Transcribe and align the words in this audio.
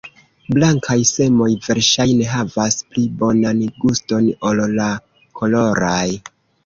Blankaj 0.53 0.95
semoj 1.09 1.49
verŝajne 1.65 2.29
havas 2.31 2.79
pli 2.95 3.05
bonan 3.19 3.61
guston 3.85 4.31
ol 4.53 4.63
la 4.81 4.89
koloraj. 5.43 6.05